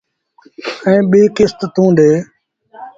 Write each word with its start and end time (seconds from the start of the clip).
ائيٚݩ 0.85 1.07
ٻيٚ 1.09 1.31
ڪست 1.35 1.59
توݩ 1.75 1.91
ڏي۔ 1.97 2.11